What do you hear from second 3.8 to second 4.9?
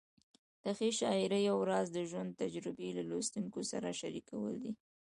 شریکول دي.